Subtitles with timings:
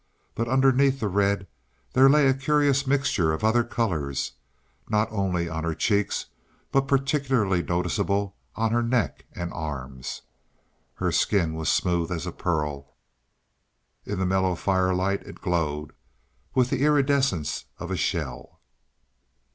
[0.33, 1.45] But underneath the red
[1.93, 4.31] there lay a curious mixture of other colours,
[4.89, 6.25] not only on her cheeks
[6.71, 10.23] but particularly noticeable on her neck and arms.
[10.95, 12.95] Her skin was smooth as a pearl;
[14.03, 15.93] in the mellow firelight it glowed,
[16.55, 18.59] with the iridescence of a shell.